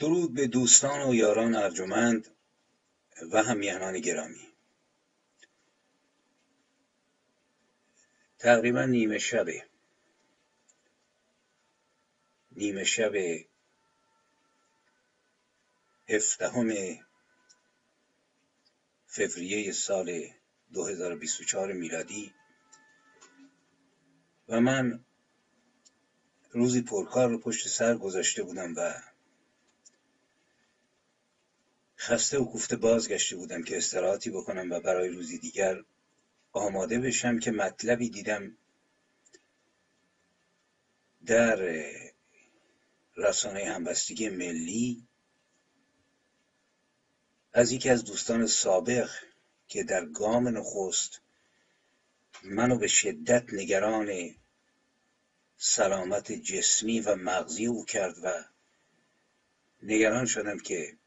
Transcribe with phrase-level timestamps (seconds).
[0.00, 2.28] درود به دوستان و یاران ارجمند
[3.32, 4.48] و همیهنان گرامی.
[8.38, 9.66] تقریبا نیمه شبه.
[12.52, 13.12] نیمه شب
[16.08, 16.74] هفدهم
[19.06, 20.22] فوریه سال
[20.72, 22.34] 2024 میلادی
[24.48, 25.04] و من
[26.50, 29.09] روزی پرکار رو پشت سر گذاشته بودم و
[32.00, 35.84] خسته و کوفته بازگشته بودم که استراحتی بکنم و برای روزی دیگر
[36.52, 38.56] آماده بشم که مطلبی دیدم
[41.26, 41.84] در
[43.16, 45.06] رسانه همبستگی ملی
[47.52, 49.10] از یکی از دوستان سابق
[49.68, 51.20] که در گام نخست
[52.42, 54.34] منو به شدت نگران
[55.56, 58.44] سلامت جسمی و مغزی او کرد و
[59.82, 60.99] نگران شدم که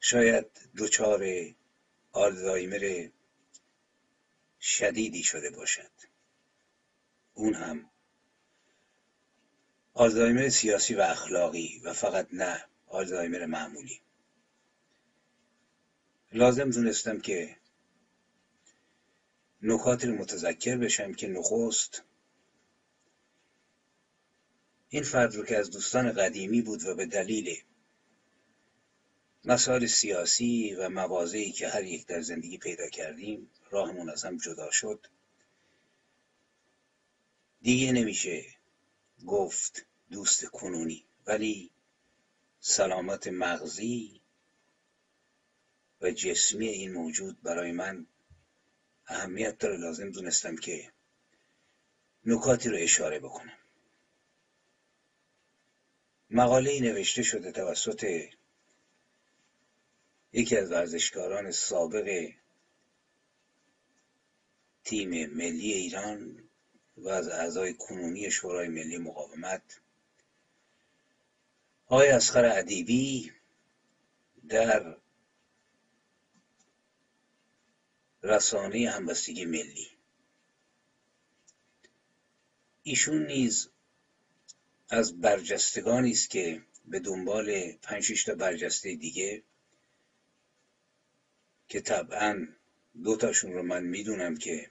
[0.00, 0.46] شاید
[0.78, 1.24] دچار
[2.12, 3.08] آلزایمر
[4.60, 5.90] شدیدی شده باشد.
[7.34, 7.90] اون هم
[9.94, 14.00] آلزایمر سیاسی و اخلاقی و فقط نه آلزایمر معمولی.
[16.32, 17.56] لازم دونستم که
[19.62, 22.02] نکاتی رو متذکر بشم که نخست
[24.88, 27.62] این فرد رو که از دوستان قدیمی بود و به دلیل
[29.44, 34.70] مسائل سیاسی و مواضعی که هر یک در زندگی پیدا کردیم راهمون از هم جدا
[34.70, 35.06] شد.
[37.62, 38.44] دیگه نمیشه
[39.26, 41.70] گفت دوست کنونی ولی
[42.60, 44.20] سلامت مغزی
[46.00, 48.06] و جسمی این موجود برای من
[49.06, 49.76] اهمیت داره.
[49.76, 50.92] لازم دونستم که
[52.24, 53.56] نکاتی رو اشاره بکنم.
[56.30, 58.28] مقاله نوشته شده توسط
[60.32, 62.30] یکی از ورزشکاران سابق
[64.84, 66.48] تیم ملی ایران
[66.96, 69.80] و از اعضای کنونی شورای ملی مقاومت
[71.86, 73.32] آقای اسخر ادیبی
[74.48, 74.96] در
[78.22, 79.90] رسانه همبستگی ملی.
[82.82, 83.68] ایشون نیز
[84.88, 89.42] از برجستگانی است که به دنبال پنج تا برجسته دیگه
[91.70, 92.48] که طبعا
[93.04, 94.70] دوتاشون رو من می‌دونم که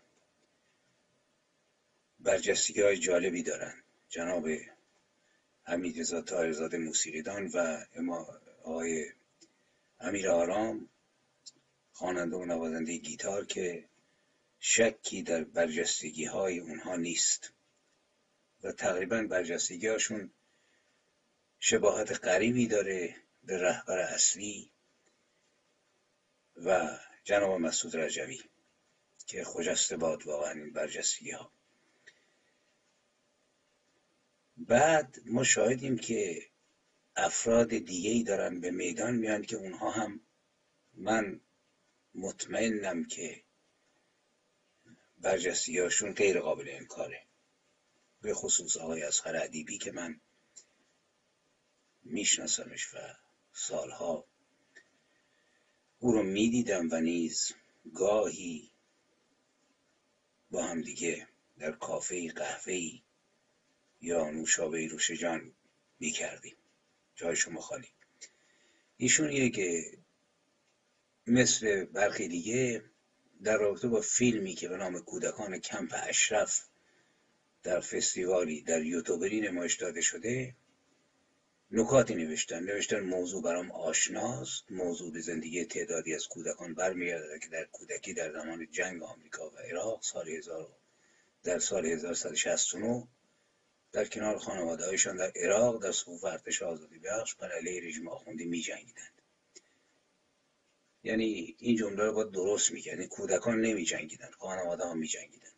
[2.20, 3.84] برجستگی های جالبی دارن.
[4.10, 4.48] جناب
[5.64, 7.86] حمید رضا طاهرزاده موسیقیدان و
[8.64, 9.06] آقای
[10.00, 10.90] امیر آرام
[11.94, 13.86] خواننده و نوازنده گیتار که
[14.60, 17.54] شکی در برجستگی های اونها نیست.
[18.64, 20.32] و تقریبا برجستگی هاشون
[21.60, 24.72] شباهت قریبی داره به رهبر اصلی.
[26.66, 28.42] و جناب مسعود رجوی
[29.28, 31.52] که خجسته باد واقعا این برجستگی ها
[34.58, 36.50] بعد ما شاهدیم که
[37.16, 40.20] افراد دیگه ای دارن به میدان میان که اونها هم
[40.94, 41.42] من
[42.16, 43.44] مطمئنم که
[45.18, 47.26] برجستگی هاشون غیر قابل انکاره.
[48.22, 50.22] به خصوص آقای از ادیبی که من
[52.04, 52.98] میشناسمش و
[53.54, 54.29] سالها
[56.00, 57.52] او رو می‌دیدم و نیز
[57.94, 58.72] گاهی
[60.52, 62.80] با هم دیگه در کافه قهوه
[64.02, 65.56] یا نوشابه روش جان
[66.00, 66.56] می‌کردیم.
[67.16, 67.88] جای شما خالی.
[68.98, 69.98] ایشون که
[71.28, 72.84] مثل برخی دیگه
[73.44, 76.68] در رابطه با فیلمی که به نام کودکان کمپ اشرف
[77.64, 80.56] در فستیوالی در یوتوبری نمایش داده شده
[81.72, 84.72] نکاتی نوشتن نوشتن موضوع برام آشناست.
[84.72, 89.58] موضوع به زندگی تعدادی از کودکان برمیگرده که در کودکی در زمان جنگ آمریکا و
[89.58, 90.68] عراق سال 1000
[91.44, 93.08] در سال 1169
[93.92, 98.62] در کنار خانوادهایشان در عراق در صفوف ارتش آزادی بخش بر علیه رژیم آخوندی می
[98.62, 99.22] جنگیدند
[101.04, 102.94] یعنی این جمله رو باید درست می‌کرد.
[102.94, 105.52] یعنی کودکان نمی جنگیدن خانواده ها می جنگیدن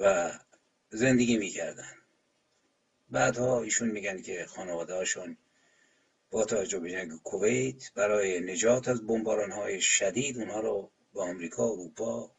[0.00, 0.32] و
[0.90, 1.97] زندگی می‌کردن
[3.10, 5.36] بعدها ایشون میگن که خانواده هاشون
[6.30, 11.68] با توجه به جنگ کویت برای نجات از بمباران های شدید اونها رو به آمریکا
[11.68, 12.30] و اروپا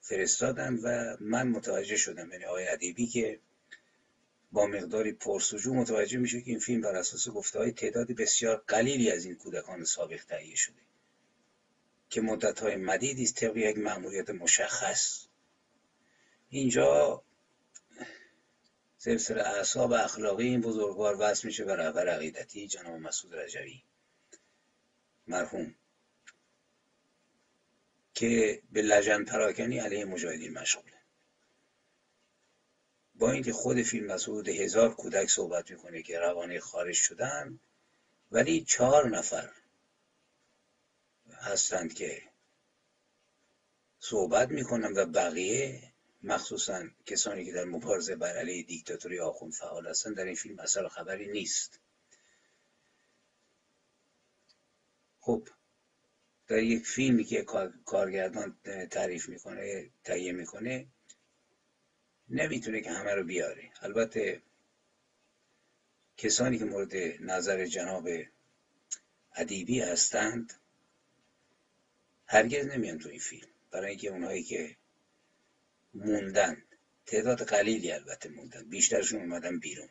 [0.00, 3.40] فرستادن و من متوجه شدم یعنی آقای ادیبی که
[4.52, 9.10] با مقداری پرسجو متوجه میشه که این فیلم بر اساس گفته های تعداد بسیار قلیلی
[9.10, 10.80] از این کودکان سابق تهیه شده
[12.10, 15.26] که مدت های مدیدی است طبق یک مأموریت مشخص
[16.50, 17.22] اینجا
[19.04, 23.82] سلسله اعصاب اخلاقی این بزرگوار وصل میشه به رهبر عقیدتی جناب مسعود رجوی.
[25.26, 25.74] مرحوم.
[28.14, 30.98] که به لجن پراکنی علیه مجاهدین مشغوله
[33.14, 37.60] با اینکه خود فیلم مسعود هزار کودک صحبت می‌کنه که روانه خارج شدن
[38.30, 39.52] ولی چهار نفر
[41.30, 42.22] هستند که
[43.98, 45.93] صحبت می‌کنن و بقیه
[46.24, 50.88] مخصوصا کسانی که در مبارزه بر علیه دیکتاتوری آخوند فعال هستند در این فیلم اثر
[50.88, 51.80] خبری نیست.
[55.20, 55.48] خب
[56.46, 57.42] در یک فیلمی که
[57.84, 58.58] کارگردان
[58.90, 60.86] تعریف می‌کنه تهیه می‌کنه
[62.28, 63.70] نمی‌تونه که همه رو بیاره.
[63.80, 64.42] البته
[66.16, 68.08] کسانی که مورد نظر جناب
[69.36, 70.52] ادیبی هستند
[72.26, 73.48] هرگز نمیان تو این فیلم.
[73.70, 74.76] برای اینکه اونهایی که
[75.94, 76.62] موندن.
[77.06, 78.68] تعداد قلیلی البته موندن.
[78.68, 79.88] بیشترشون اومدن بیرون.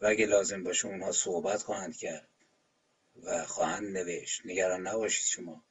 [0.00, 2.28] و اگه لازم باشه اونها صحبت خواهند کرد
[3.22, 4.42] و خواهند نوشت.
[4.44, 5.64] نگران نباشید شما.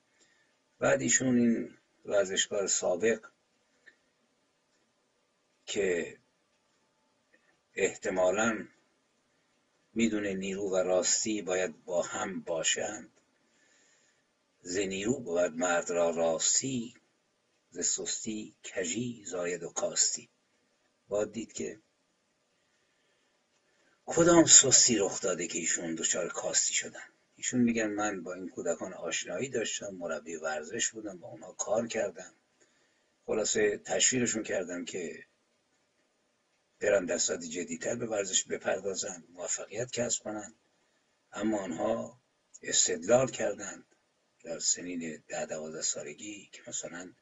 [0.80, 3.26] بعد ایشون این ورزشکار سابق
[5.66, 6.18] که
[7.74, 8.68] احتمالا
[9.94, 13.10] می‌دونه نیرو و راستی باید با هم باشند.
[14.62, 16.96] ز نیرو بود مرد را راستی
[17.76, 20.30] ز سستی کژی زاید و کاستی.
[21.08, 21.80] باید دید که
[24.06, 27.08] کدام سستی رخ داده که ایشون دچار کاستی شدن.
[27.36, 32.34] ایشون میگن من با این کودکان آشنایی داشتم مربی ورزش بودم با اونا کار کردم.
[33.26, 35.26] خلاصه تشویقشون کردم که
[36.80, 40.56] برن در ساعت جدیتر به ورزش بپردازن موفقیت کسب کنن.
[41.34, 42.22] اما آنها
[42.62, 43.86] استدلال کردند
[44.44, 47.14] در سنین ده دوازده سالگی که مثلا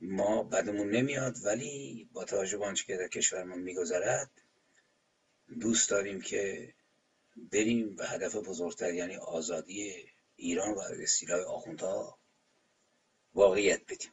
[0.00, 4.30] ما بدمون نمیاد ولی با توجه به آنچه که در کشورمان میگذرد
[5.60, 6.74] دوست داریم که
[7.36, 9.94] بریم به هدف بزرگتر یعنی آزادی
[10.36, 12.18] ایران و استیلای آخوندها
[13.34, 14.10] واقعیت بدیم.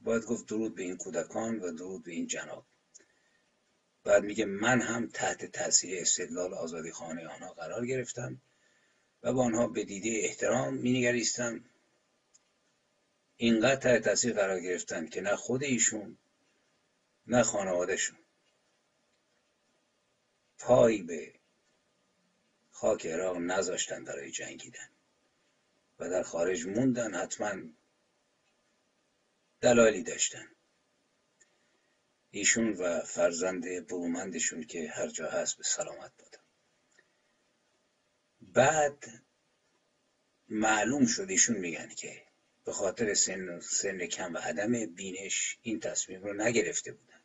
[0.00, 2.64] باید گفت درود به این کودکان و درود به این جناب.
[4.04, 8.40] بعد میگه من هم تحت تاثیر استدلال آزادی خانه آنها قرار گرفتم
[9.22, 11.64] و با آنها به دیده احترام مینگریستم.
[13.40, 16.18] اینقدر تحت تاثیر قرار گرفتن که نه خود ایشون
[17.26, 18.18] نه خانوادهشون.
[20.58, 21.34] پای به
[22.70, 24.88] خاک عراق نذاشتن برای جنگیدن
[25.98, 27.54] و در خارج موندن حتما
[29.60, 30.48] دلالی داشتن.
[32.30, 36.42] ایشون و فرزند برومندشون که هر جا هست به سلامت بادن
[38.40, 39.04] بعد
[40.48, 42.27] معلوم شد ایشون میگن که
[42.68, 47.20] به خاطر سن, سن کم و عدم بینش این تصمیم رو نگرفته بودن.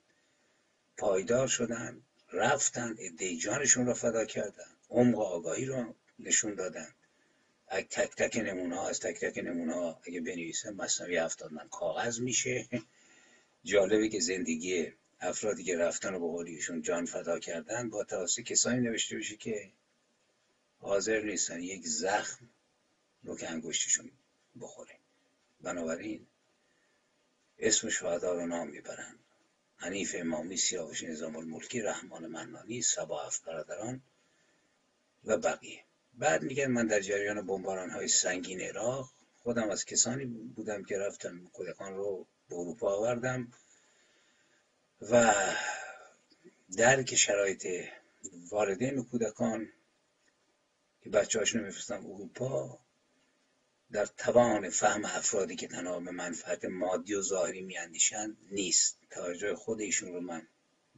[0.98, 2.02] پایدار شدن
[2.34, 6.88] رفتن ادهی جانشون رو فدا کردن عمق آگاهی رو نشون دادن.
[7.68, 12.20] اگه تک تک نمونه از تک تک نمونه ها اگه بنویسن مصنوی هفتاد من کاغذ
[12.20, 12.68] میشه.
[13.64, 18.80] جالبه که زندگی افرادی که رفتن و به قولیشون جان فدا کردن با توسط کسانی
[18.80, 19.72] نوشته بشه که
[20.80, 22.50] حاضر نیستن یک زخم
[23.24, 24.12] نوک انگشتشون
[24.62, 25.03] بخوره.
[25.64, 26.28] بنابراین
[27.60, 29.16] اسم شهدا رو نام می‌برن
[29.78, 34.02] حنیف امامی سیاوش نظام الملکی رحمان منانی سبا هفت برادران
[35.24, 35.84] و بقیه.
[36.14, 39.10] بعد میگن من در جریان بمباران های سنگین عراق
[39.44, 43.52] خودم از کسانی بودم که رفتم کودکان رو به اروپا آوردم
[45.02, 45.34] و
[46.78, 47.68] درک شرایط
[48.52, 49.70] واردین کودکان
[51.02, 52.80] که بچه هاشون میفرستن اروپا
[53.94, 58.98] در توان فهم افرادی که تنها به منفعت مادی و ظاهری میاندیشند نیست.
[59.10, 60.48] توجه خود ایشون رو من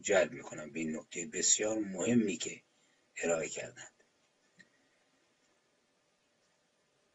[0.02, 2.62] جلب می‌کنم به این نکته بسیار مهمی که
[3.24, 3.92] ارائه کردند.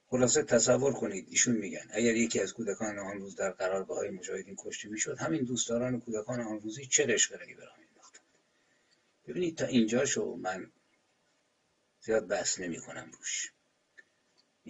[0.06, 4.56] خلاصه تصور کنید ایشون میگن اگر یکی از کودکان آن روز در قرارگاه های مجاهدین
[4.58, 8.24] کشته می‌شد همین دوستداران کودکان آن روزی چه قشقرقی برام مینداختند
[9.28, 10.72] ببینید تا اینجا شو من
[12.00, 13.52] زیاد بحث نمی کنم روش.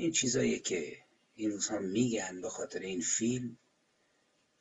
[0.00, 0.98] این چیزایی که
[1.34, 3.56] این روزها میگن به خاطر این فیلم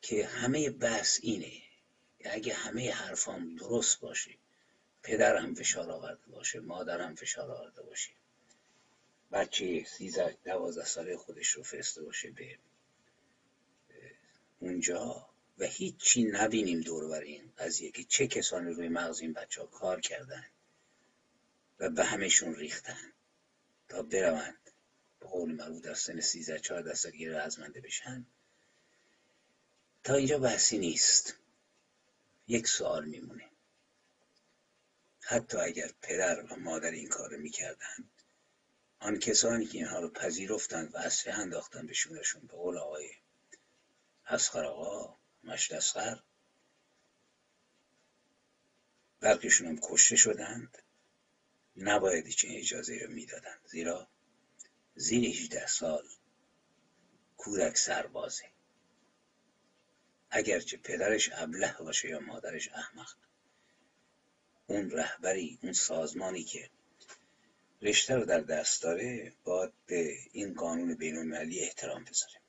[0.02, 1.52] که همه بحث اینه
[2.26, 4.32] اگه همه حرفام درست باشه
[5.04, 8.12] پدرم فشار آورده باشه مادرم فشار آورده باشه
[9.32, 12.60] بچه سیزده دوازده ساله خودش رو فرسته باشه به
[14.60, 19.62] اونجا و هیچی نبینیم دور بر این قضیه که چه کسانی روی مغز این بچه
[19.62, 20.46] ها کار کردن
[21.80, 23.14] و به همشون ریختن
[23.90, 24.69] تا بروند.
[25.20, 28.26] به قول مربوط در سن سیزده چهارده سالگی رزمنده بشن.
[30.04, 31.36] تا اینجا بحثی نیست.
[32.48, 33.50] یک سوال میمونه.
[35.22, 38.10] حتی اگر پدر و مادر این کار می‌کردن
[39.00, 43.12] آن کسانی که اینها رو پذیرفتند و اسلحه انداختن به شونشون؟ به قول آقای
[44.26, 46.24] اسخر آقا مشت اسخر
[49.20, 50.78] برقیشون هم کشته شدند.
[51.76, 53.60] نباید چه اجازه رو می‌دادند.
[53.66, 54.08] زیرا
[55.00, 56.08] زیر 18 سال
[57.38, 58.46] کودک سربازه.
[60.30, 63.14] اگرچه پدرش ابله باشه یا مادرش احمق
[64.68, 66.70] اون رهبری اون سازمانی که
[67.82, 72.42] رشته رو در دست داره باید به این قانون بین احترام بذاره.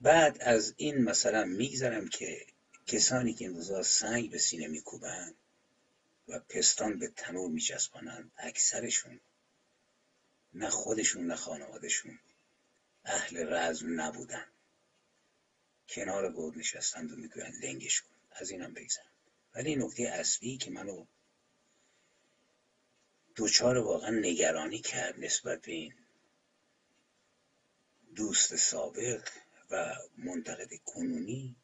[0.00, 2.46] بعد از این مثلا میگذرم که
[2.86, 5.34] کسانی که این روزا سنگ به سینه میکوبند
[6.28, 9.20] و پستان به تنور میچسبانند اکثرشون
[10.54, 12.20] نه خودشون نه خانوادشون
[13.04, 14.46] اهل رزم نبودن.
[15.88, 18.14] کنار گود نشستند و می‌گویند لنگش کن.
[18.30, 19.12] از اینم بگذرم
[19.54, 21.06] ولی نکته اصلی که منو
[23.34, 25.94] دوچار واقعا نگرانی کرد نسبت به این
[28.16, 29.28] دوست سابق
[29.70, 31.56] و منتقد کنونی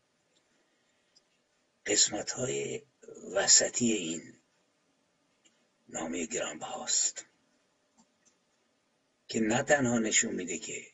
[1.87, 2.83] قسمت های
[3.35, 4.35] وسطی این
[5.89, 7.25] نامه گرانبهاست.
[9.29, 10.87] که نه تنها نشون میده که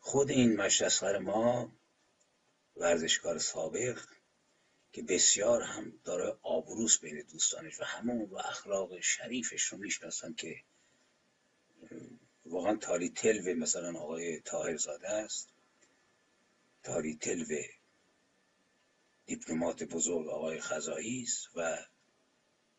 [0.00, 1.72] خود این مشتصغر ما
[2.76, 4.00] ورزشکار سابق
[4.92, 10.62] که بسیار هم داره آبروس بین دوستانش و همون و اخلاق شریفش رو می‌شناسن که
[12.46, 15.48] واقعا تالی تلو مثلا آقای تاهر زاده است.
[16.82, 17.62] تالی تلو
[19.26, 21.86] دیپلمات بزرگ آقای خزایی است و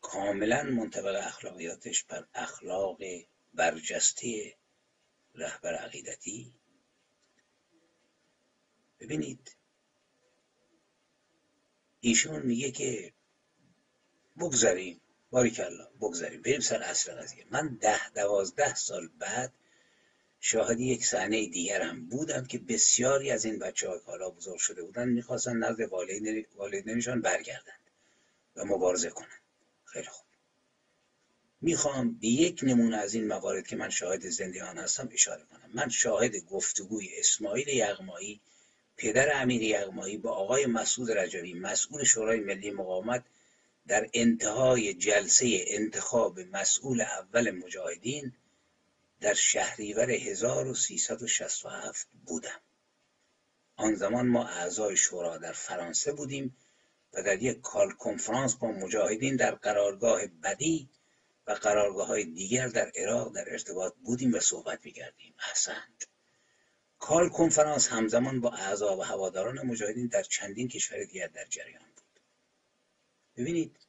[0.00, 2.98] کاملا منطبق اخلاقیاتش بر اخلاق
[3.54, 4.56] برجسته
[5.34, 6.54] رهبر عقیدتی.
[9.00, 9.56] ببینید
[12.00, 13.12] ایشون میگه که
[14.38, 17.46] بگذاریم باریکلا بگذاریم بریم سر اصل قضیه.
[17.50, 19.52] من ده دوازده سال بعد
[20.40, 24.82] شاهد یک صحنه دیگر هم بودم که بسیاری از این بچه ها حالا بزرگ شده
[24.82, 25.80] بودن می‌خواستن نزد
[26.56, 27.90] والدینشان برگردند
[28.56, 29.42] و مبارزه کنند.
[29.84, 30.23] خیلی خوب.
[31.64, 35.70] می‌خوام به یک نمونه از این موارد که من شاهد زنده آن هستم اشاره کنم.
[35.74, 38.40] من شاهد گفتگوی اسماعیل یغمایی
[38.96, 43.24] پدر امیر یغمایی با آقای مسعود رجوی مسئول شورای ملی مقاومت
[43.86, 48.32] در انتهای جلسه انتخاب مسئول اول مجاهدین
[49.20, 52.60] در شهریور 1367 بودم.
[53.76, 56.56] آن زمان ما اعضای شورا در فرانسه بودیم
[57.12, 60.88] و در یک کال کنفرانس با مجاهدین در قرارگاه بدی
[61.46, 65.34] و قرارگاه های دیگر در عراق در ارتباط بودیم و صحبت می‌کردیم.
[65.48, 66.08] احسنت.
[66.98, 72.20] کال کنفرانس همزمان با اعضا و هواداران مجاهدین در چندین کشور دیگر در جریان بود.
[73.36, 73.86] ببینید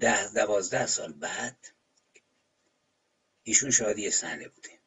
[0.00, 1.66] ده دوازده سال بعد
[3.42, 4.80] ایشون شادی صحنه بوده.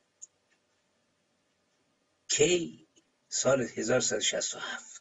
[2.29, 2.87] کی
[3.29, 4.92] سال 1167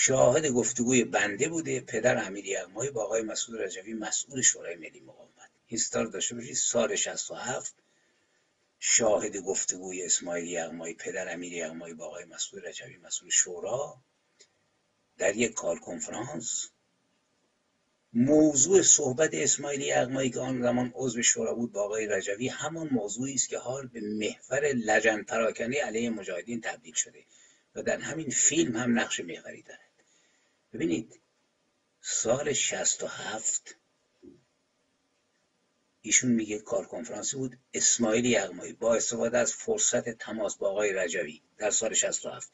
[0.00, 1.80] شاهد گفتگوی بنده بوده.
[1.80, 5.50] پدر امیر یغمایی با آقای مسعود رجوی مسئول شورای ملی مقاومت.
[5.66, 5.80] این
[6.12, 6.54] داشته باشید.
[6.54, 7.74] سال 67
[8.78, 13.96] شاهد گفتگوی اسماعیل یغمایی پدر امیر یغمایی با آقای مسئول رجوی مسئول شورا
[15.18, 16.70] در یک کار کنفرانس
[18.12, 23.34] موضوع صحبت اسماعیل یغمایی که آن زمان عضو شورا بود با آقای رجوی همان موضوعی
[23.34, 27.24] است که حال به محور لجن پراکنی علیه مجاهدین تبدیل شده
[27.74, 29.87] و در همین فیلم هم نقش محوری دارد.
[30.72, 31.20] ببینید
[32.00, 33.76] سال 67
[36.02, 37.58] ایشون میگه کار کنفرانسی بود.
[37.74, 42.52] اسماعیل یغمایی با استفاده از فرصت تماس با آقای رجوی در سال 67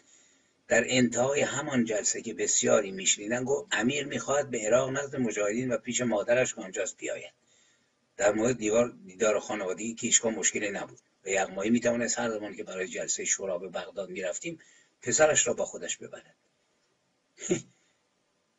[0.69, 5.77] در انتهای همان جلسه که بسیاری میشنیدن گفت امیر می‌خواهد به عراق نزد مجاهدین و
[5.77, 7.33] پیش مادرش که آنجاست بیاید.
[8.17, 11.01] در مورد دیوار دیدار خانوادگی کیشکا مشکلی نبود.
[11.25, 14.59] و یغمایی می‌توانست هر زمان که برای جلسه شورا به بغداد می‌رفتیم
[15.03, 16.37] پسرش را با خودش ببرد.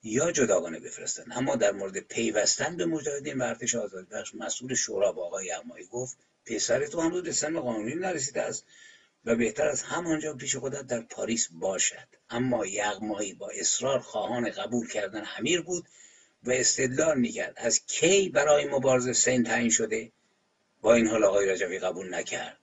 [0.08, 5.12] یا جداگانه بفرستند اما در مورد پیوستن به مجاهدین و ارتش آزادی بخش مسئول شورا
[5.12, 8.66] با آقای یغمایی گفت پسر تو هنوز به سن قانونی نرسیده است
[9.26, 12.08] و بهتر از همانجا پیش خودت در پاریس باشد.
[12.30, 15.86] اما یغمایی با اصرار خواهان قبول کردن امیر بود
[16.44, 17.54] و استدلال می‌کرد.
[17.58, 20.12] از کی برای مبارزه سن تعیین شده؟
[20.82, 22.60] با این حال آقای رجوی قبول نکرد.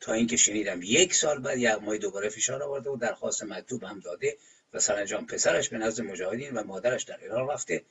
[0.00, 4.36] تا اینکه شنیدم یک سال بعد یغمایی دوباره فشار آورده و درخواست مکتوب هم داده
[4.74, 7.84] و سرانجام پسرش به نزد مجاهدین و مادرش در عراق رفته.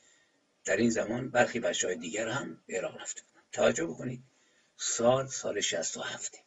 [0.66, 4.24] در این زمان برخی بچه های دیگر هم به عراق رفته بودن توجه بکنید
[4.78, 6.44] سال سال 67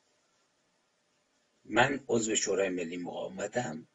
[1.64, 3.88] من عضو شورای ملی مقاومتم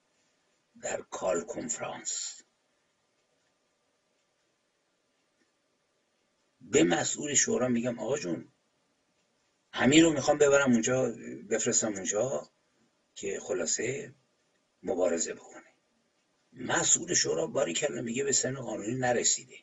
[0.82, 2.42] در کال کنفرانس
[6.62, 8.52] به مسئول شورا میگم آقا جون
[9.74, 11.14] همین رو می‌خوام ببرم اونجا
[11.50, 12.50] بفرستم اونجا
[13.16, 14.16] که خلاصه
[14.84, 15.51] مبارزه بکنه
[16.54, 19.56] مسئول شورا باری کردن میگه به سن قانونی نرسیده.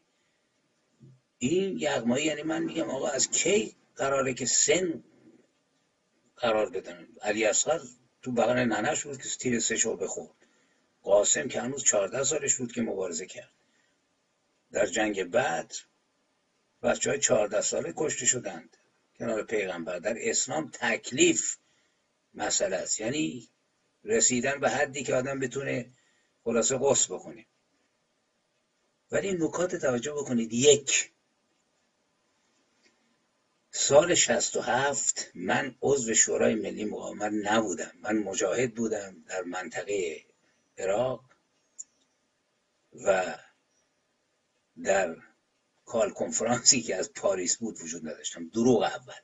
[1.38, 5.04] این یغمایی یعنی من میگم آقا از کی قراره که سن
[6.37, 7.80] قرار بدن؟ علی اصغر
[8.23, 10.35] تو بغل ننش بود که تیر سه شو بخورد
[11.02, 13.52] قاسم که هنوز چهارده سالش بود که مبارزه کرد.
[14.73, 15.75] در جنگ بعد
[16.83, 18.76] بچه های چهارده ساله کشته شدند.
[19.18, 19.99] کنار پیغمبر.
[19.99, 21.57] در اسلام تکلیف
[22.35, 23.00] مسئله است.
[23.00, 23.49] یعنی
[24.04, 25.90] رسیدن به حدی که آدم بتونه
[26.48, 27.46] خلاصه قصد بکنه
[29.10, 30.52] ولی نکات توجه بکنید.
[30.52, 31.12] یک
[33.70, 37.92] سال 67 من عضو شورای ملی مقاومت نبودم.
[38.02, 40.24] من مجاهد بودم در منطقه
[40.78, 41.24] عراق
[43.04, 43.38] و
[44.84, 45.16] در
[45.84, 48.48] کال کنفرانسی که از پاریس بود وجود نداشتم.
[48.48, 49.20] دروغ اول.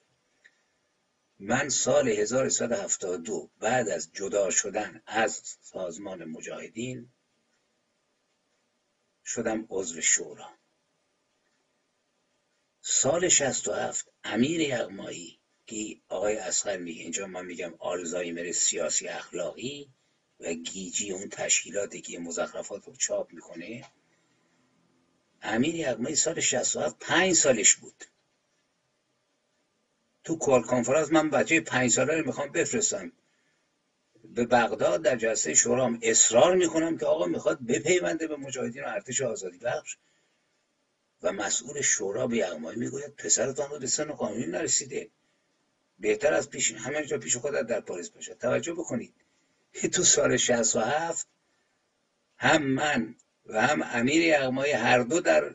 [1.46, 7.12] من سال 1172 بعد از جدا شدن از سازمان مجاهدین
[9.24, 10.48] شدم عضو شورا.
[12.80, 19.92] سال 67 امیر یغمایی که آقای اسقر میگه اینجا من میگم آلزایمر سیاسی اخلاقی
[20.40, 23.85] و گیجی اون تشکیلاتی که مزخرفات رو چاپ می‌کنه
[25.42, 28.04] امیر یغمایی سال 67 پنج سالش بود.
[30.24, 33.12] تو کال کنفرانس من بچه پنج ساله رو می‌خوام بفرستم.
[34.24, 39.20] به بغداد در جلسه شورام اصرار می‌کنم که آقا می‌خواد بپیونده به مجاهدین و ارتش
[39.20, 39.96] آزادی بخش.
[41.22, 45.10] و مسئول شورا به یغمایی می‌گوید پسرتان رو به سن قانونی نرسیده.
[45.98, 48.34] بهتر از پیش همه جا پیش خودت در پاریس باشه.
[48.34, 49.14] توجه بکنید.
[49.92, 51.28] تو سال 67
[52.38, 53.14] هم من
[53.46, 55.54] و هم امیر یغمایی هر دو در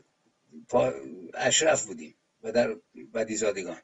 [1.34, 2.76] اشرف بودیم و در
[3.14, 3.82] بدیزادگان.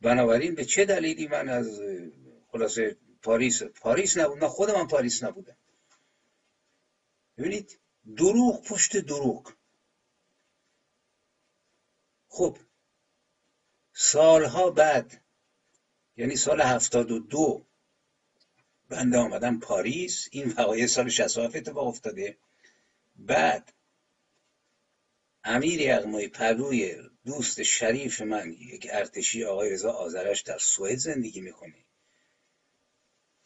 [0.00, 1.80] بنابراین به چه دلیلی من از
[2.48, 5.56] خلاصه پاریس پاریس نبود؟ من خودم پاریس نبودم.
[7.38, 7.80] ببینید
[8.16, 9.52] دروغ پشت دروغ.
[12.28, 12.58] خب
[13.92, 15.20] سالها بعد
[16.16, 17.66] یعنی سال هفتاد و دو
[18.88, 20.28] بنده آمدم پاریس.
[20.32, 22.38] این وقایع سال 67 اتفاق افتاده.
[23.16, 23.72] بعد
[25.44, 31.84] امیر یغمایی پروی دوست شریف من یک ارتشی آقای رضا آذرش در سوئد زندگی می‌کنه.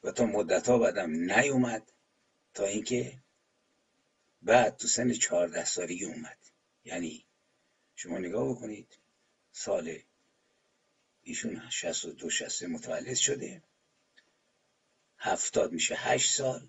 [0.02, 1.92] و تا مدت ها بعدم نیومد
[2.54, 3.22] تا اینکه
[4.42, 6.38] بعد تو سن چهارده سالگی اومد.
[6.84, 7.26] یعنی
[7.94, 8.98] شما نگاه بکنید
[9.52, 9.98] سال
[11.22, 13.62] ایشون شست و دو شسته متولد شده.
[15.18, 16.68] هفتاد میشه هشت سال.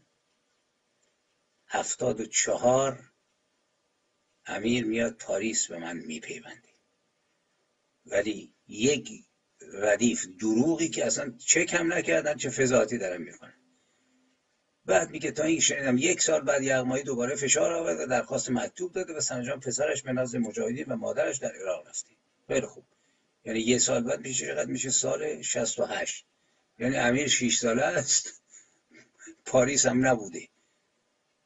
[1.67, 3.12] هفتاد و چهار
[4.45, 6.69] امیر میاد پاریس به من میپیونده
[8.05, 9.09] ولی یک
[9.73, 13.53] ردیف دروغی که اصلا چه کم نکردن چه فضاحتی دارن می‌کنن.
[14.85, 18.93] بعد میگه تا این شنیدم یک سال بعد یغمایی دوباره فشار آورد و درخواست مکتوب
[18.93, 22.09] داده و سنجام پسرش به نزد مجاهدین و مادرش در عراق رفته.
[22.47, 22.83] خیلی خوب.
[23.45, 26.25] یعنی یه سال بعد میشه چقدر میشه؟ سال 68
[26.79, 28.41] یعنی امیر 6 ساله است.
[29.45, 30.47] پاریس هم نبوده.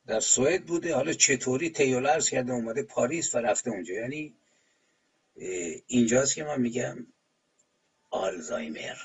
[0.08, 0.96] در سوئد بوده.
[0.96, 3.94] حالا چطوری تیولرز کرده اومده پاریس و رفته اونجا.
[3.94, 4.36] یعنی
[5.88, 7.08] اینجاست که من میگم
[8.10, 8.98] آلزایمر.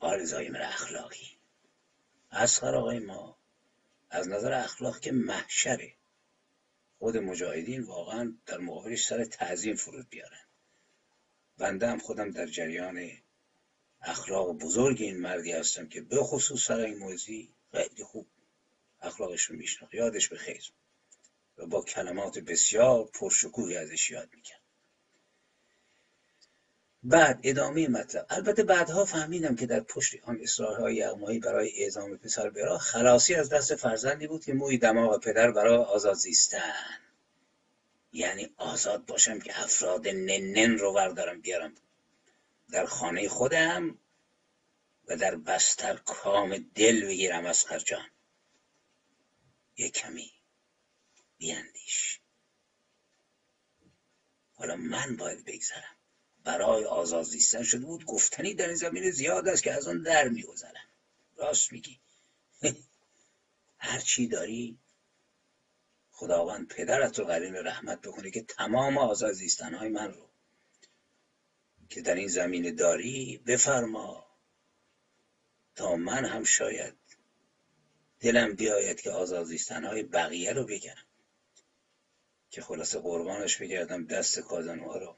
[0.00, 1.38] آلزایمر اخلاقی.
[2.30, 3.38] اسخر آقای ما
[4.10, 5.94] از نظر اخلاق که محشره.
[6.98, 10.44] خود مجاهدین واقعا در مقابلش سر تعظیم فرود بیارن.
[11.58, 13.10] بنده هم خودم در جریان
[14.02, 18.26] اخلاق بزرگ این مردی هستم که به خصوص سر این موضوعی خیلی خوب
[19.04, 19.94] اخلاقش رو میشناخت.
[19.94, 20.72] یادش به خیر.
[21.58, 24.60] و با کلمات بسیار پرشکوهی ازش یاد می‌کرد.
[27.02, 28.26] بعد ادامه مطلب.
[28.30, 33.48] البته بعدها فهمیدم که در پشت آن اصرارهای یغمایی برای اعزام پسر برا خلاصی از
[33.48, 37.00] دست فرزندی بود که موی دماغ پدر برای آزاد زیستن.
[38.12, 41.74] یعنی آزاد باشم که افراد ننن رو بردارم بیارم
[42.70, 43.98] در خانه خودم
[45.08, 48.06] و در بستر کام دل بگیرم از جان
[49.76, 50.32] یه کمی
[51.38, 52.20] بیاندیش.
[54.54, 55.96] حالا من باید بگذرم.
[56.44, 60.28] برای آزاد زیستن شده بود گفتنی در این زمینه زیاد است که از آن در
[60.28, 60.88] میگذرم.
[61.36, 62.00] راست میگی.
[63.78, 64.78] هر چی داری
[66.10, 70.28] خداوند پدرت رو قرین رحمت بکنه که تمام آزاد زیستنهای من رو
[71.88, 74.26] که در این زمینه داری بفرما
[75.74, 76.94] تا من هم شاید
[78.24, 80.96] دلم بیاید که آزاد زیستنهای بقیه رو بگم
[82.50, 85.16] که خلاصه قربانش بگردم دست کازنوها رو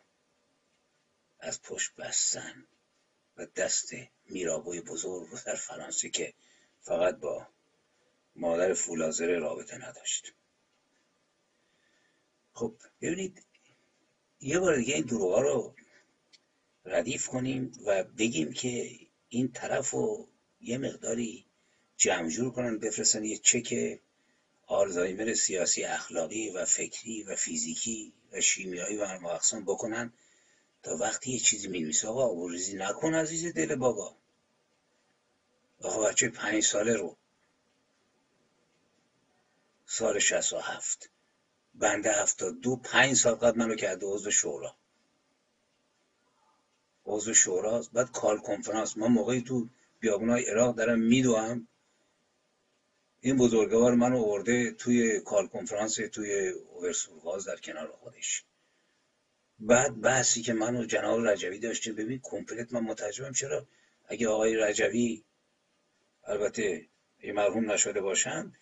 [1.41, 2.67] از پشت بستن
[3.37, 3.93] و دست
[4.25, 6.35] میرابوی بزرگ در فرانسه که
[6.81, 7.49] فقط با
[8.37, 10.33] مادر فولازر رابطه نداشت.
[12.53, 13.43] خب ببینید
[14.41, 15.75] یه بار دیگه این دروغا رو
[16.85, 20.29] ردیف کنیم و بگیم که این طرف رو
[20.61, 21.46] یه مقداری
[21.97, 23.99] جمع کنن بفرستن یه چک
[24.67, 30.13] آلزایمر سیاسی اخلاقی و فکری و فیزیکی و شیمیایی و اقسام بکنن
[30.83, 34.17] تا وقتی یه چیزی می‌نویسه آقا عبوریزی نکن عزیز دل بابا.
[35.83, 37.17] آقا بچه پنج ساله رو.
[39.87, 41.11] سال شست و هفت.
[41.75, 44.77] بنده هفتاد دو پنج سال قبل منو کرده عضو شورا.
[47.07, 49.69] عضو شورا بعد کال کنفرانس من موقعی تو
[50.01, 51.69] بیابونای عراق دارم میدوام
[53.27, 58.45] این بزرگوار منو ورده توی کال کنفرانس توی اوورسورغاز در کنار خودش.
[59.59, 63.67] بعد بحثی که من و جناب رجوی داشتیم ببین کمپلت من متعجبم چرا؟
[64.09, 65.25] اگه آقای رجوی
[66.25, 66.89] البته
[67.23, 68.53] یه مرحوم نشده باشن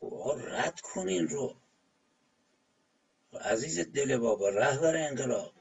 [0.00, 1.56] خب رد کنین رو.
[3.40, 5.54] عزیز دل بابا رهبر انقلاب.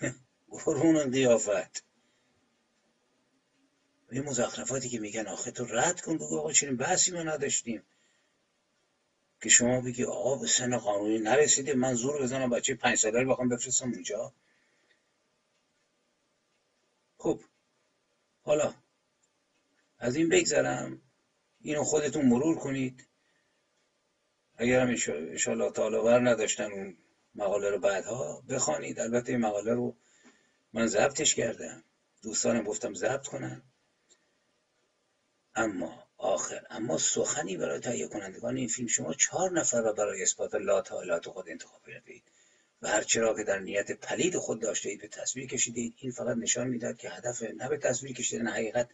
[0.64, 1.87] قرون قیافت.
[4.10, 7.82] این مزخرفاتی که میگن آخه تو رد کن بگو آقا چنین بحثی ما نداشتیم.
[9.42, 13.30] که شما بگی آقا به سن قانونی نرسیده من زور بزنم بچه پنج ساله رو
[13.30, 14.34] بخوام بفرستم اونجا.
[17.18, 17.40] خب
[18.42, 18.74] حالا
[19.98, 21.02] از این بگذرم.
[21.60, 23.08] اینو خودتون مرور کنید.
[24.56, 26.96] اگر هم انشاءالله تعالی ور نداشتن اون
[27.34, 29.00] مقاله رو بعدها بخوانید.
[29.00, 29.96] البته این مقاله رو
[30.72, 31.84] من ضبطش کردم.
[32.22, 33.62] دوستانم گفتم ضبط کنن.
[35.58, 40.54] اما آخر اما سخنی برای تهیه کنندگان این فیلم شما چهار نفر را برای اثبات
[40.54, 40.82] لا
[41.20, 42.24] خود انتخاب کردید
[42.82, 46.68] و هرچرا که در نیت پلید خود داشته اید به تصویر کشیدید این فقط نشان
[46.68, 48.88] می‌داد که هدف نه به تصویر کشیدن حقیقت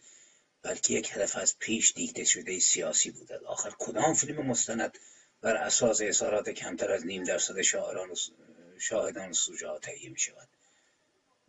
[0.61, 3.37] بلکه یک هدف از پیش دیکته شده سیاسی بوده.
[3.37, 4.97] آخر کدام فیلم مستند
[5.41, 8.15] بر اساس اظهارات کمتر از نیم درصد شاعران و
[8.79, 10.47] شاهدان و تهیه می شود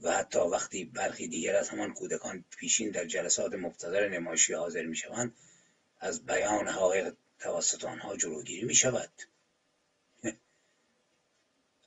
[0.01, 4.97] و حتی وقتی برخی دیگر از همان کودکان پیشین در جلسات مبتدر نمایشی حاضر می
[4.97, 5.37] شوند
[6.01, 9.13] از بیان حقایق توسط آنها جلوگیری می شود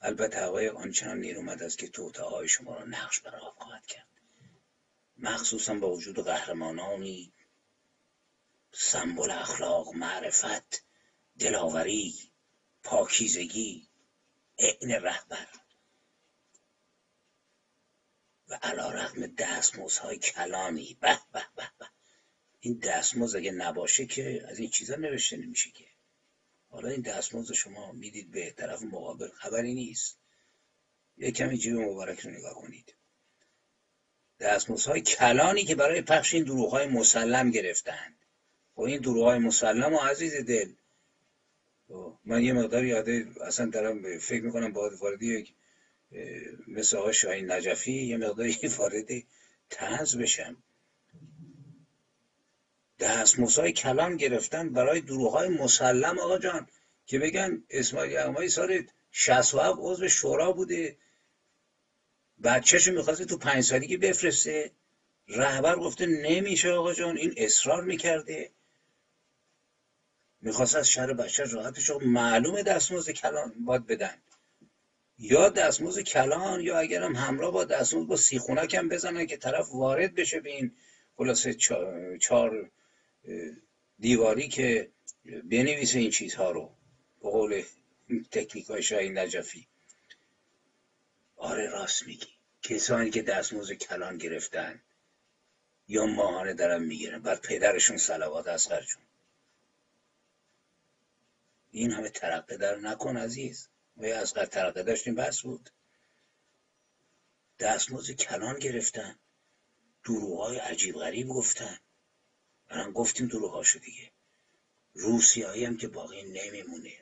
[0.01, 4.07] البته حقایق آنچنان نیرومد است که توته های شما را نقش بر آب خواهد کرد.
[5.17, 7.33] مخصوصا با وجود قهرمانانی
[8.71, 10.83] سمبل اخلاق معرفت
[11.39, 12.15] دلاوری
[12.83, 13.87] پاکیزگی
[14.59, 15.47] عین رهبر.
[18.49, 20.97] و علا رقم دستموزهای کلامی.
[21.01, 21.85] به به به به.
[22.59, 25.85] این دستموز اگه نباشه که از این چیزا نوشته نمیشه که.
[26.69, 29.29] حالا این دستموز شما می‌دید به طرف مقابل.
[29.29, 30.19] خبری نیست.
[31.17, 32.95] یه کمی جیب مبارک رو نگاه کنید.
[34.39, 38.15] دستموزهای کلانی که برای پخش این دروغ های مسلم گرفتند.
[38.79, 40.73] و خب این دروغ های مسلم و عزیز دل.
[41.87, 45.53] خب من یه مقدار یاده اصلا دارم فکر می‌کنم با وارد یک
[46.67, 49.07] مثل آقای شاهین نجفی یه مقداری وارد
[49.69, 50.63] تنز بشم.
[52.99, 54.99] دستموسای کلام گرفتن برای
[55.33, 56.67] های مسلم آقا جان
[57.05, 60.97] که بگن اسماعیل یغمایی سال 67 عضو شورا بوده.
[62.43, 64.71] بچهشو می‌خواسته تو پنج سالگی بفرسته.
[65.27, 68.51] رهبر گفته نمیشه آقا جان این اصرار می‌کرده.
[70.41, 74.21] می‌خواست از شهر بچه راحتش معلومه دستمزد کلان باید بدن.
[75.19, 80.15] یا دستموز کلان یا اگرم همراه با دستموز با سیخونک هم بزنن که طرف وارد
[80.15, 80.75] بشه به این
[81.15, 81.53] خلاصه
[82.19, 82.71] چهار
[83.99, 84.91] دیواری که
[85.25, 86.75] بنویسه این چیزها رو
[87.21, 87.63] به قول
[88.31, 89.67] تکنیک های شاهی نجفی.
[91.37, 92.27] آره راست میگی.
[92.61, 94.81] کسانی که دستموز کلان گرفتن
[95.87, 99.01] یا ماهانه دارن می‌گیرن بر پدرشون سلوات از جون
[101.71, 103.68] این همه ترقه در نکن عزیز.
[104.07, 105.69] از ترقه داشتیم بس بود؟
[107.59, 109.19] دستموز کلان گرفتن.
[110.05, 111.79] دروغای عجیب غریب گفتن.
[112.69, 114.11] الان گفتیم دروغاشو دیگه.
[114.93, 116.93] روسیایی هم که باقی نمیمونه.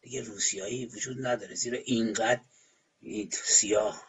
[0.00, 1.54] دیگه روسیایی وجود نداره.
[1.54, 2.40] زیرا اینقدر
[3.00, 4.08] این سیاه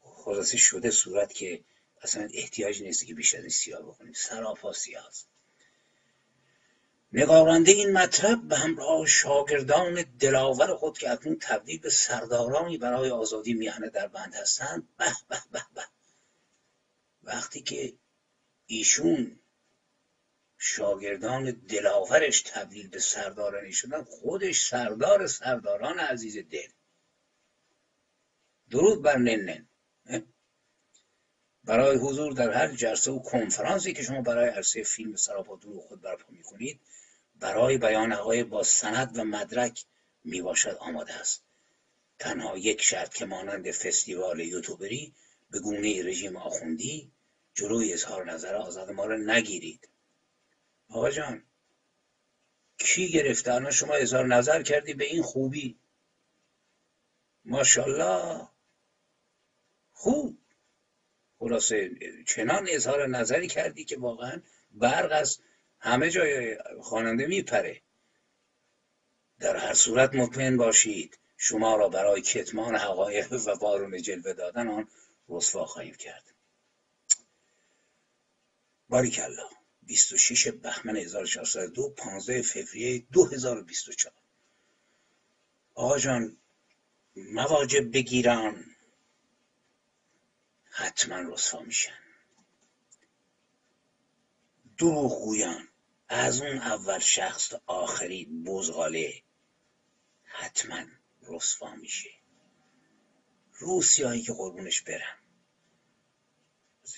[0.00, 1.64] خلاصه شده صورت که
[2.02, 5.28] اصلا احتیاج نیست که بیشتر سیاه بکنیم سراپا سیاه است
[7.16, 13.54] نگارنده این مطلب به همراه شاگردان دلاور خود که اکنون تبدیل به سردارانی برای آزادی
[13.54, 15.82] میهنه در بند هستند به به به به.
[17.22, 17.92] وقتی که
[18.66, 19.40] ایشون
[20.58, 26.68] شاگردان دلاورش تبدیل به سردارانی شدن خودش سردار سرداران عزیز دل.
[28.70, 29.68] درود بر ننن
[31.64, 36.00] برای حضور در هر جلسه و کنفرانسی که شما برای عرصه فیلم سراپا دروغ خود
[36.00, 36.80] برپا می‌کنید
[37.40, 39.84] برای بیان حقای با سند و مدرک
[40.24, 41.44] می‌باشد آماده است.
[42.18, 45.14] تنها یک شرط که مانند فستیوال یوتوبری
[45.50, 47.12] به گونه رژیم آخوندی
[47.54, 49.88] جلوی اظهار نظر آزاد ما را نگیرید.
[50.88, 51.42] آقا جان
[52.78, 55.78] کی گرفته؟ الان شما اظهار نظر کردی به این خوبی.
[57.44, 58.48] ماشاءالله.
[59.92, 60.38] خوب.
[61.38, 61.90] خلاصه
[62.26, 65.38] چنان اظهار نظری کردی که واقعا برق از
[65.80, 67.82] همه جای خواننده میپره.
[69.38, 74.88] در هر صورت مطمئن باشید شما را برای کتمان حقایق و وارون جلوه دادن آن
[75.28, 76.34] رسوا خواهیم کرد.
[78.88, 79.48] باریکلا
[79.82, 84.14] 26 بهمن 1402 15 فوریه 2024
[85.74, 86.36] آقا جان
[87.16, 88.64] مواجب بگیران
[90.64, 92.05] حتما رسوا میشن.
[94.78, 95.68] دروغگویان
[96.08, 99.22] از اون اول شخص تا آخری بزغاله.
[100.24, 100.84] حتما
[101.22, 102.10] رسوا میشه.
[103.58, 105.18] روسیایی که قربونش برم.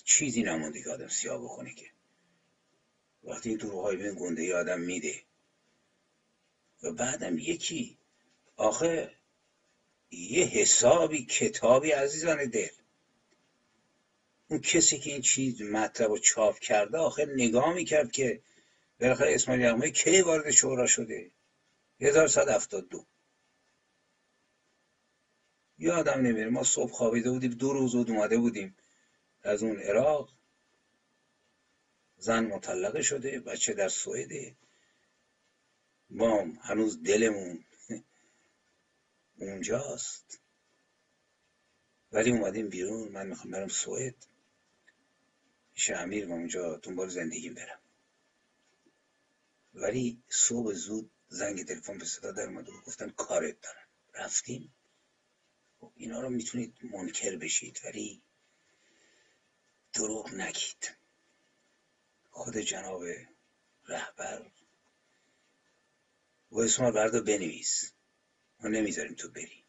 [0.04, 1.90] چیزی نمونده که آدم سیاه بکنه که.
[3.24, 3.58] وقتی این
[3.98, 5.22] به گنده آدم میده.
[6.82, 7.98] و بعدم یکی.
[8.56, 9.14] آخه
[10.10, 12.68] یه حسابی کتابی عزیزان دل.
[14.48, 18.42] اون کسی که این چیز مطلب و چاپ کرده آخه نگاه می‌کرد که
[19.00, 21.30] بالاخره اسماعیل یغمایی کی وارد شورا شده؟
[22.00, 23.06] 1172
[25.78, 28.76] یادم نمیره ما صبح خوابیده بودیم دو روز بود اومده بودیم
[29.42, 30.38] از اون عراق.
[32.16, 34.56] زن مطلقه شده بچه در سوئده
[36.10, 37.64] ما هنوز دلمون
[39.38, 40.40] اونجاست.
[42.12, 44.14] ولی اومدیم بیرون من می‌خوام برم سوئد.
[45.88, 47.80] پیش امیر و اونجا دنبال زندگیم برم
[49.74, 54.74] ولی صبح زود زنگ تلفن به صدا در اومد گفتن کارت دارن رفتیم.
[55.80, 58.22] خب اینا رو می‌تونید منکر بشید ولی
[59.92, 60.96] دروغ نگید.
[62.30, 63.02] خود جناب
[63.88, 64.50] رهبر
[66.50, 67.92] و اسم بردا بنویس.
[68.60, 69.64] ما نمی‌ذاریم تو بری.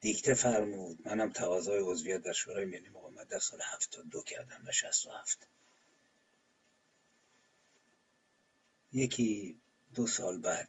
[0.00, 3.60] دیکته فرمود منم تقاضای عضویت در شورای ملی مقاومت در سال
[4.10, 5.48] دو کردم و هفت.
[8.92, 9.60] یکی
[9.94, 10.68] دو سال بعد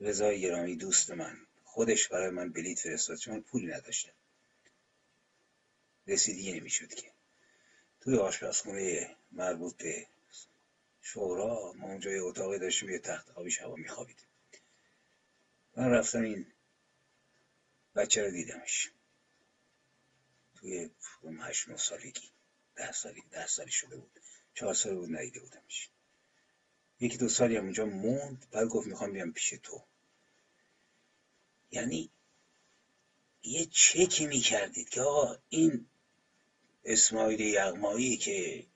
[0.00, 4.12] رضای گرامی دوست من خودش برای من بلیت فرستاد چون پولی نداشتم
[6.06, 7.12] رسیدگی نمی‌شد که.
[8.00, 10.06] توی آشپزخونه مربوط به
[11.02, 14.26] شورا ما اونجا یه اتاقی داشتیم یه تخت خوابی شبا میخوابیدیم.
[15.76, 16.46] من رفتم این
[17.96, 18.90] بچه رو دیدمش.
[20.54, 20.90] توی
[21.40, 22.30] هشت نه سالگی
[22.76, 24.20] ده سالی ده سالی شده بود.
[24.54, 25.88] چهار سال بود ندیده بودمش.
[27.00, 29.82] یکی دو سالی هم اونجا موند بعد گفت می‌خوام بیام پیش تو.
[31.70, 32.10] یعنی
[33.42, 35.86] یه چکی می‌کردید که آقا این
[36.84, 38.66] اسماعیل یغمایی که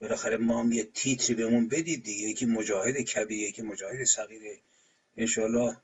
[0.00, 4.60] بالاخره ما هم یه تیتری بهمون بدید دیگه یکی مجاهد کبیره یکی مجاهد صغیره.
[5.16, 5.76] انشالله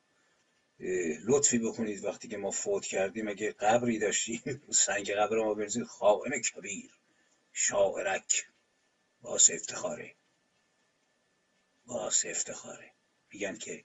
[1.27, 6.43] لطفی بکنید وقتی که ما فوت کردیم اگه قبری داشتیم سنگ قبر ما برزید خائن
[6.43, 6.91] کبیر
[7.53, 8.47] شاعرک.
[9.23, 10.15] باس افتخاره.
[11.87, 12.93] باس افتخاره.
[13.33, 13.85] میگن که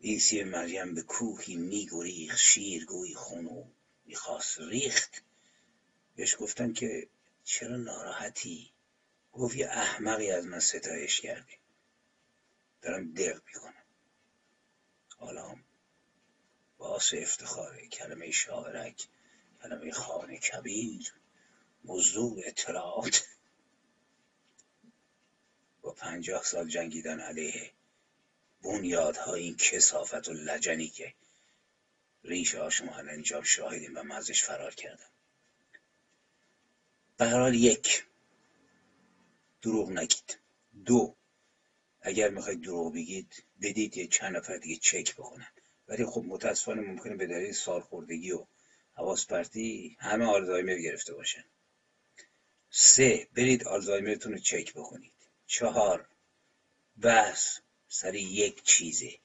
[0.00, 3.64] عیسی مریم به کوهی میگریخ شیرگوی خونو
[4.06, 5.22] می‌خواست ریخت.
[6.16, 7.08] بهش گفتن که
[7.44, 8.70] چرا ناراحتی؟
[9.32, 11.54] گفت یه احمقی از من ستایش کردی
[12.82, 13.75] دارم دق می‌کنم.
[15.16, 15.56] حالا
[16.78, 19.08] باعث افتخاره کلمه شاعرک
[19.62, 21.14] کلمه خانه کبیر
[21.84, 23.26] موضوع اطلاعات.
[25.82, 27.72] با پنجاه سال جنگیدن علیه
[28.62, 31.14] بنیادهای این کسافت و لجنی که
[32.24, 35.10] ریشه ها شما اینجا شاهدیم و من ازش فرار کردم.
[37.16, 38.06] به یک
[39.62, 40.38] دروغ نگید.
[40.84, 41.16] دو
[42.06, 45.48] اگر می‌خواید دروغ بگید بدید یه چند نفر دیگه چک بکنن.
[45.88, 48.46] ولی خب متاسفانه ممکنه به دلیل سالخوردگی و
[48.94, 51.44] حواس پرتی همه آلزایمر گرفته باشن.
[52.70, 55.12] سه برید آلزایمرتون رو چک بکنید.
[55.46, 56.08] چهار
[57.00, 59.18] بحث سر یک چیزه.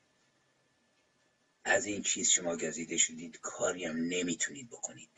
[1.63, 5.09] از این چیز شما گزیده شدید کاری هم نمی‌تونید بکنید.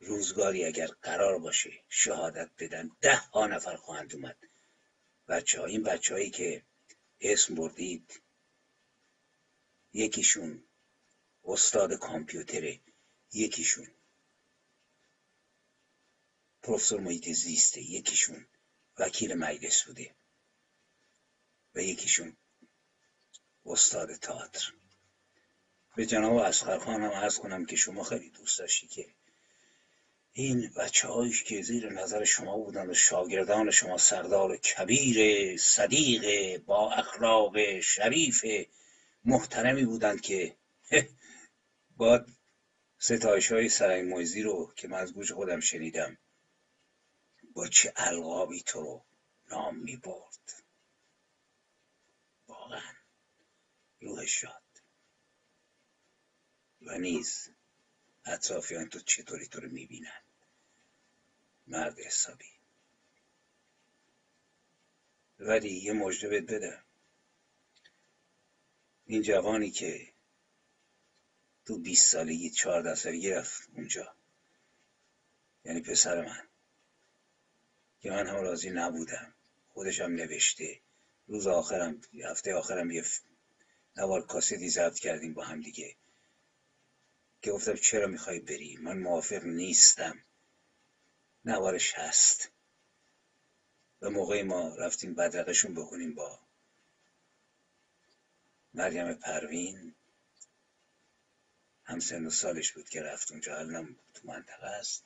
[0.00, 4.36] روزگاری اگر قرار باشه شهادت بدن ده ها نفر خواهند اومد.
[5.28, 6.64] بچه ها این بچه هایی که
[7.20, 8.22] اسم بردید
[9.92, 10.64] یکیشون
[11.44, 12.80] استاد کامپیوتره
[13.32, 13.86] یکیشون
[16.62, 18.46] پروفسور محیط زیسته یکیشون
[18.98, 20.14] وکیل مجلس بوده
[21.74, 22.36] و یکیشون
[23.66, 24.72] استاد تئاتر.
[25.96, 29.14] به جناب اسخر خانم عرض کنم که شما خیلی دوست داشتی که
[30.36, 36.92] این بچه هایش که زیر نظر شما بودن و شاگردان شما سردار کبیر صدیق با
[36.92, 38.44] اخلاق شریف
[39.24, 40.56] محترمی بودند که
[41.98, 42.26] با
[42.98, 46.18] ستایش های سرای مویزی رو که من از گوش خودم شنیدم
[47.52, 49.04] با چه القابی تو رو
[49.50, 50.62] نام می برد؟
[52.48, 52.92] واقعا
[54.00, 54.62] روح شاد
[56.82, 57.50] و نیز
[58.24, 60.23] اطرافیان تو چطوری تو رو می‌بینن؟
[61.66, 62.50] مرد حسابی.
[65.38, 66.84] ولی یه مژده بهت بدم.
[69.06, 70.12] این جوانی که
[71.64, 74.14] تو بیست سالگی چهارده سالگی رفت اونجا.
[75.64, 76.48] یعنی پسر من.
[78.00, 79.34] که من هم راضی نبودم.
[79.68, 80.80] خودشم نوشته.
[81.26, 83.04] روز آخرم هفته آخرم یه
[83.96, 85.96] نوار کاسدی ضبط کردیم با هم دیگه.
[87.42, 90.24] که گفتم چرا می‌خوای بری؟ من موافق نیستم.
[91.44, 92.50] نوارش هست.
[94.02, 96.38] و موقعی ما رفتیم بدرقشون بکنیم با
[98.74, 99.94] مریم پروین.
[101.84, 105.04] هم سن و سالش بود که رفت اونجا الان تو منطقه است.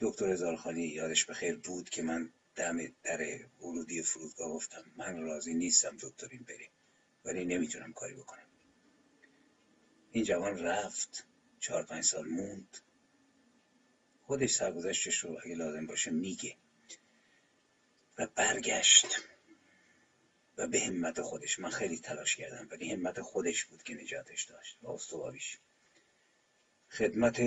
[0.00, 5.96] دکتر هزارخانی یادش بخیر بود که من دم در ورودی فرودگاه گفتم من راضی نیستم
[6.00, 6.70] دکترین بریم
[7.24, 8.46] ولی نمی‌تونم کاری بکنم.
[10.10, 11.26] این جوان رفت
[11.60, 12.78] چهار پنج سال موند.
[14.26, 16.56] خودش سرگذشتش رو اگه لازم باشه میگه.
[18.18, 19.06] و برگشت.
[20.58, 21.58] و به همت خودش.
[21.58, 22.68] من خیلی تلاش کردم.
[22.70, 24.78] ولی همت خودش بود که نجاتش داشت.
[24.82, 25.58] و استواریش.
[26.90, 27.42] خدمت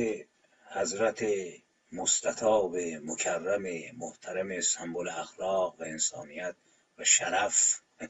[0.70, 1.26] حضرت
[1.92, 3.63] مستطاب مکرم
[3.98, 6.56] محترم سمبل اخلاق و انسانیت
[6.98, 7.82] و شرف.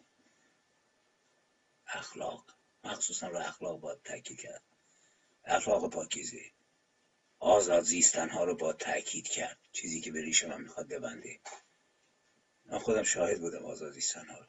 [1.88, 2.45] اخلاق.
[2.84, 4.62] مخصوصا رو اخلاق باید تاکید کرد.
[5.45, 6.57] اخلاق پاکیزه.
[7.39, 9.58] آزاد زیستن ها رو با تاکید کرد.
[9.71, 11.39] چیزی که به ریش من می‌خواد ببنده.
[12.65, 14.45] من خودم شاهد بودم آزاد زیستن ها رو.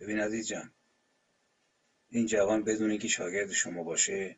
[0.00, 0.72] ببین عزیز جان
[2.10, 4.36] این جوان بدون اینکه شاگرد شما باشه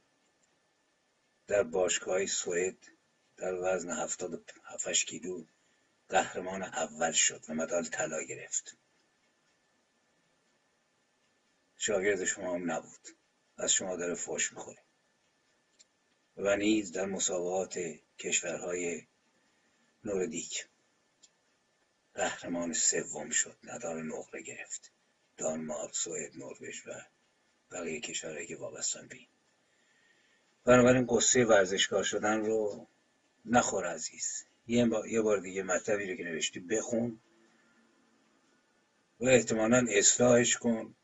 [1.46, 2.86] در باشگاه سوئد
[3.36, 5.44] در وزن هفتاد هفتش کیلو
[6.08, 8.76] قهرمان اول شد و مدال طلا گرفت.
[11.76, 13.17] شاگرد شما هم نبود.
[13.58, 14.82] از شما داره فوش می‌خوره.
[16.36, 17.78] و نیز در مسابقات
[18.18, 19.06] کشورهای
[20.04, 20.66] نوردیک
[22.14, 24.92] قهرمان سوم شد مدال نقره گرفت.
[25.36, 26.90] دانمارک سوئد نروژ و
[27.70, 29.16] بقیه کشورهایی که وابستن به
[30.64, 32.86] بنابراین قصه ورزشکار شدن رو
[33.44, 34.44] نخور عزیز.
[34.66, 37.20] یه بار دیگه مطلبی رو که نوشتی بخون
[39.20, 40.94] و احتمالا اصلاحش کن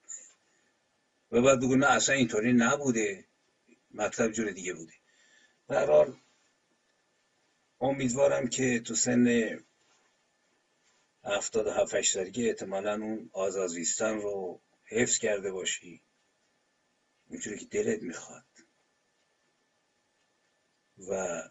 [1.34, 3.24] و بعد بگو نه اصلا اینطوری نبوده.
[3.90, 4.92] مطلب جور دیگه بوده.
[5.68, 6.16] برحال
[7.80, 9.58] امیدوارم که تو سن
[11.24, 16.02] هفتاد و هفت سالگی احتمالا اون آزازیستان رو حفظ کرده باشی.
[17.28, 18.44] اونجوری که دلت می‌خواد.
[21.08, 21.42] و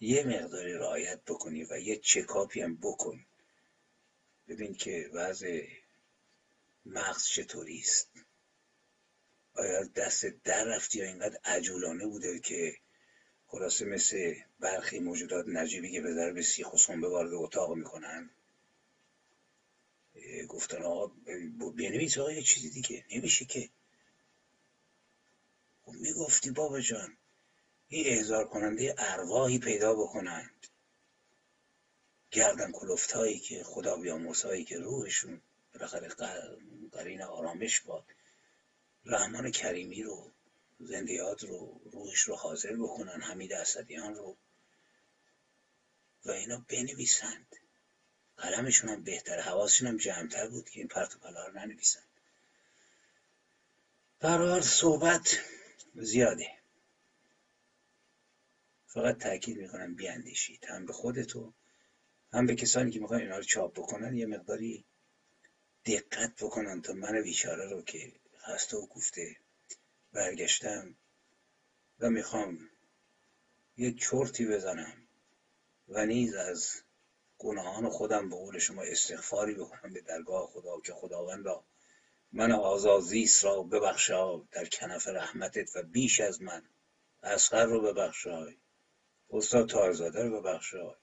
[0.00, 3.26] یه مقداری رعایت بکنی و یه چکاپی هم بکن.
[4.48, 5.66] ببین که وضع
[6.86, 8.27] مغز چطوری است
[9.58, 12.76] آیا دست در رفتی یا اینقدر عجولانه بوده که
[13.46, 18.30] خلاصه مثل برخی موجودات نجیبی که به ضرب سیخ و سنبه وارد اتاق می‌کنن؟
[20.48, 21.06] گفتن آقا
[21.76, 23.70] بنویس آقا یه چیزی دیگه نمیشه که.
[25.82, 27.16] خب می‌گفتی بابا جان
[27.88, 30.66] این احضار کننده ارواحی پیدا بکنند.
[32.30, 33.96] گردن کلفت هایی که خدا
[34.44, 35.40] هایی که روحشون
[35.74, 36.08] بالاخره
[36.92, 38.04] قرین آرامش باد.
[39.08, 40.32] رحمان کریمی رو
[40.80, 44.36] زندیات رو روحش رو حاضر بکنن حمید اسدیان رو.
[46.24, 47.56] و اینا بنویسند.
[48.36, 52.08] قلمشون هم بهتر حواسشون هم جمعتر بود که این پرت و پلا رو ننویسند
[54.20, 55.38] برحال صحبت
[55.94, 56.50] زیاده.
[58.86, 60.64] فقط تاکید می‌کنم بیاندیشید.
[60.64, 61.52] هم به خودتو
[62.32, 64.84] هم به کسانی که می‌خوان اینا رو چاپ بکنن یه مقداری
[65.84, 68.12] دقت بکنن تا من بیچاره رو که
[68.44, 69.36] هسته و گفته
[70.12, 70.94] برگشتم
[72.00, 72.58] و می‌خوام
[73.76, 75.08] یه چرتی بزنم
[75.88, 76.82] و نیز از
[77.38, 81.64] گناهان خودم به قول شما استغفاری بکنم به درگاه خدا که خداوندا
[82.32, 86.62] من آزازیس را ببخشا در کنف رحمتت و بیش از من
[87.22, 88.56] اسقر رو ببخشای
[89.30, 90.94] استاد تارزاده رو ببخشای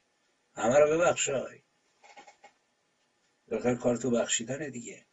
[0.56, 1.62] همه رو ببخشای.
[3.52, 5.05] بخیر کار تو بخشیدن دیگه.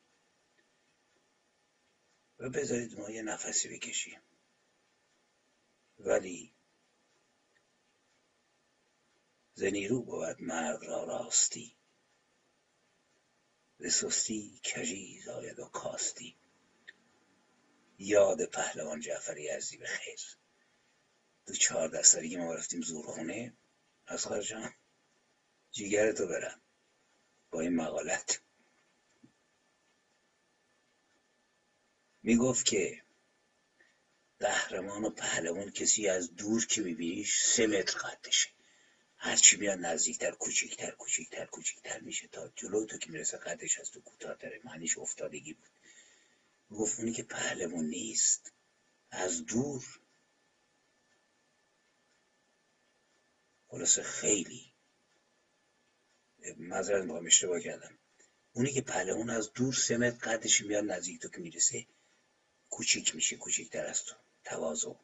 [2.42, 4.20] و بذارید ما یه نفسی بکشیم.
[5.98, 6.54] ولی
[9.54, 11.76] زنیرو بود مرد را راستی.
[13.78, 16.36] به سستی کجی زاید و کاستی.
[17.98, 20.20] یاد پهلوان جعفری عزیزی به خیر.
[21.46, 23.56] دو چهار دستاری ما رفتیم زورخونه
[24.06, 24.74] از جان
[25.70, 26.62] جیگرتو برم.
[27.50, 28.42] با این مقالت.
[32.22, 33.02] می‌گفت که
[34.40, 38.48] قهرمان و پهلوان کسی از دور که میبینیش سه متر قدشه.
[39.16, 44.00] هرچی میاد نزدیکتر کوچیکتر کوچیکتر کوچیکتر میشه تا جلو تو که می‌رسه قدش از تو
[44.00, 45.70] کوتاهتره معنیش افتادگی بود.
[46.70, 48.52] گفت اونی که پهلوان نیست
[49.10, 50.00] از دور.
[53.68, 54.72] خلاصه خیلی
[56.56, 57.98] معذرت می‌خوام اشتباه کردم.
[58.52, 61.86] اونی که پهلوان از دور سه متر قدش میاد نزدیک تو که می‌رسه
[62.72, 64.14] کوچیک میشه کوچیکتر از تو.
[64.44, 64.94] تواضع.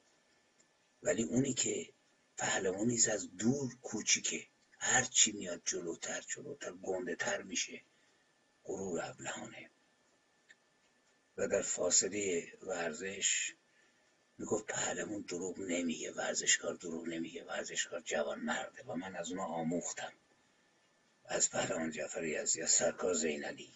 [1.03, 1.93] ولی اونی که
[2.37, 4.47] پهلوان نیست از دور کوچیکه.
[4.79, 7.83] هر چی میاد جلوتر جلوتر گنده تر میشه.
[8.65, 9.71] غرور ابلهانه.
[11.37, 13.55] و در فاصله ورزش
[14.39, 20.13] می‌گفت پهلوان دروغ نمیگه ورزشکار دروغ نمیگه ورزشکار جوان مرده و من از اونا آموختم.
[21.25, 23.73] از پهلوان جعفر یزدی از سرکار زینالی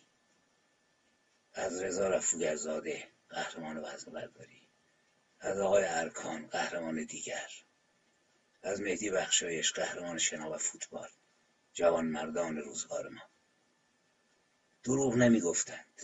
[1.55, 4.69] از رضا رفوگرزاده قهرمان وزن برداری.
[5.41, 7.51] از آقای ارکان قهرمان دیگر.
[8.63, 11.09] از مهدی بخشایش قهرمان شنا و فوتبال.
[11.73, 13.23] جوان مردان روزگار ما.
[14.85, 16.03] دروغ نمی‌گفتند.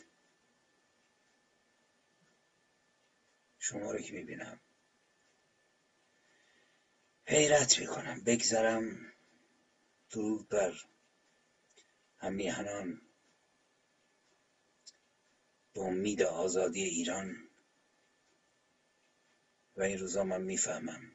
[3.59, 4.61] شما رو که می‌بینم.
[7.27, 8.21] حیرت می‌کنم.
[8.21, 9.13] بگذرم
[10.11, 10.75] درود بر
[12.19, 13.08] همیهنان
[15.79, 17.49] به امید آزادی ایران.
[19.77, 21.13] و این روزا من می‌فهمم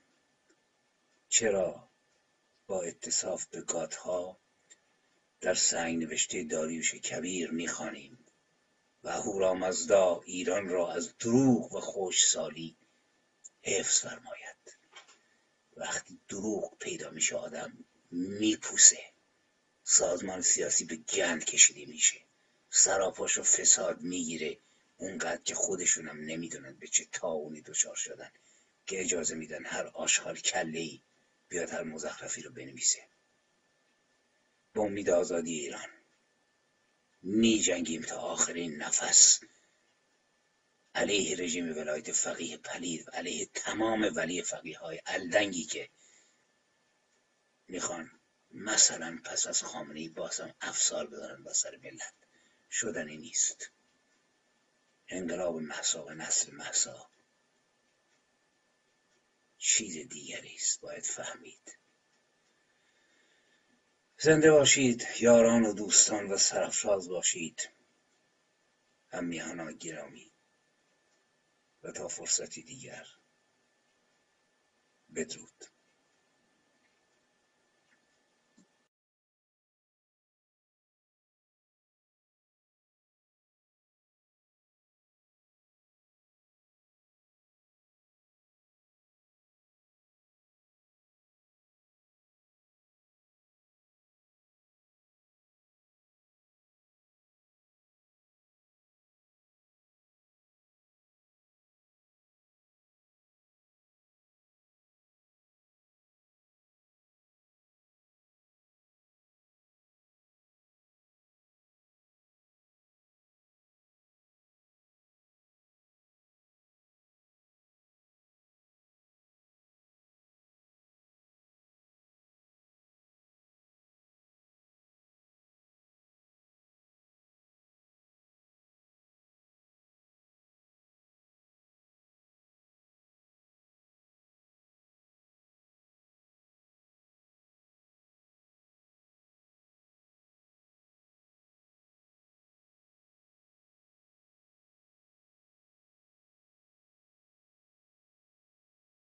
[1.29, 1.89] چرا
[2.67, 4.37] با اتصاف به گاتها
[5.41, 8.25] در سنگ نوشته داریوش کبیر می‌خوانیم
[9.03, 12.75] و هورامزدا ایران را از دروغ و خوشسالی
[13.61, 14.77] حفظ فرماید.
[15.77, 19.03] وقتی دروغ پیدا میشه آدم میپوسه.
[19.83, 22.22] سازمان سیاسی به گند کشیده میشه.
[22.75, 24.57] سراپاش و فساد می‌گیره.
[24.97, 28.31] اونقدر که خودشونم نمی‌دونن به چه تاونی دچار شدن.
[28.87, 31.01] که اجازه میدن هر آشغال کله ای
[31.49, 33.07] بیاد هر مزخرفی رو بنویسه.
[34.73, 35.89] به امید آزادی ایران.
[37.21, 39.39] می جنگیم تا آخرین نفس.
[40.95, 45.89] علیه رژیم ولایت فقیه پلید علیه تمام ولی فقیه های الدنگی که
[47.67, 48.11] می‌خوان
[48.51, 52.22] مثلا پس از خامنه ای بازم افسار بذارن با سر ملت.
[52.73, 53.71] شدنی نیست.
[55.07, 57.09] انقلاب محسا و نسل محسا.
[59.57, 61.77] چیز دیگری است باید فهمید.
[64.17, 67.69] زنده باشید یاران و دوستان و سرفراز باشید.
[69.09, 70.31] هم میهانا گرامی.
[71.83, 73.07] و تا فرصتی دیگر.
[75.15, 75.72] بدرود.